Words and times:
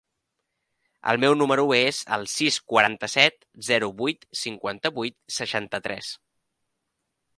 El 1.11 1.19
meu 1.23 1.33
número 1.41 1.65
es 1.79 1.99
el 2.17 2.25
sis, 2.35 2.57
quaranta-set, 2.73 3.37
zero, 3.69 3.91
vuit, 4.03 4.27
cinquanta-vuit, 4.45 5.17
seixanta-tres. 5.41 6.11